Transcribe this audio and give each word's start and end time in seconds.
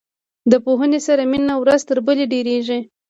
د 0.51 0.53
پوهنې 0.65 0.99
سره 1.07 1.23
مینه 1.31 1.55
ورځ 1.61 1.81
تر 1.89 1.97
بلې 2.05 2.25
ډیریږي. 2.31 2.79